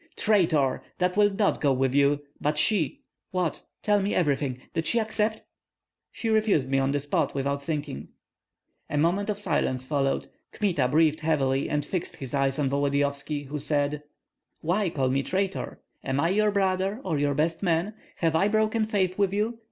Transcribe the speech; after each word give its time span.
"Traitor! 0.15 0.81
that 0.97 1.15
will 1.15 1.29
not 1.29 1.61
go 1.61 1.71
with 1.71 1.93
you! 1.93 2.21
But 2.41 2.57
she 2.57 3.03
what 3.29 3.61
tell 3.83 4.01
me 4.01 4.15
everything. 4.15 4.59
Did 4.73 4.87
she 4.87 4.99
accept?" 4.99 5.43
"She 6.11 6.27
refused 6.29 6.67
me 6.71 6.79
on 6.79 6.89
the 6.89 6.99
spot, 6.99 7.35
without 7.35 7.61
thinking." 7.61 8.07
A 8.89 8.97
moment 8.97 9.29
of 9.29 9.37
silence 9.37 9.85
followed. 9.85 10.27
Kmita 10.53 10.87
breathed 10.87 11.19
heavily, 11.19 11.69
and 11.69 11.85
fixed 11.85 12.15
his 12.15 12.33
eyes 12.33 12.57
on 12.57 12.67
Volodyovski, 12.67 13.43
who 13.45 13.59
said, 13.59 14.01
"Why 14.61 14.89
call 14.89 15.09
me 15.11 15.21
traitor? 15.21 15.79
Am 16.03 16.19
I 16.19 16.29
your 16.29 16.49
brother 16.49 16.99
or 17.03 17.19
your 17.19 17.35
best 17.35 17.61
man? 17.61 17.93
Have 18.15 18.35
I 18.35 18.47
broken 18.47 18.87
faith 18.87 19.19
with 19.19 19.31
you? 19.31 19.59